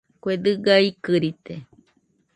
[0.21, 1.53] Kue dɨga ikɨrite